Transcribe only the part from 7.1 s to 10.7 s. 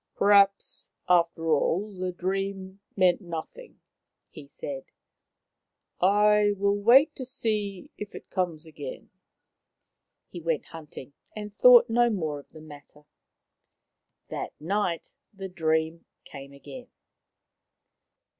to see if it comes again." He went